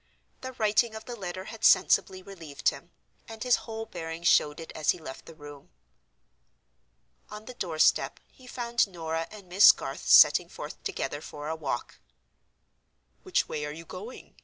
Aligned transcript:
The 0.41 0.53
writing 0.53 0.95
of 0.95 1.05
the 1.05 1.15
letter 1.15 1.43
had 1.43 1.63
sensibly 1.63 2.23
relieved 2.23 2.69
him, 2.69 2.89
and 3.27 3.43
his 3.43 3.57
whole 3.57 3.85
bearing 3.85 4.23
showed 4.23 4.59
it 4.59 4.71
as 4.73 4.89
he 4.89 4.97
left 4.97 5.27
the 5.27 5.35
room. 5.35 5.69
On 7.29 7.45
the 7.45 7.53
doorstep 7.53 8.19
he 8.31 8.47
found 8.47 8.87
Norah 8.87 9.27
and 9.29 9.47
Miss 9.47 9.71
Garth, 9.71 10.07
setting 10.09 10.49
forth 10.49 10.83
together 10.83 11.21
for 11.21 11.49
a 11.49 11.55
walk. 11.55 11.99
"Which 13.21 13.47
way 13.47 13.63
are 13.63 13.71
you 13.71 13.85
going?" 13.85 14.33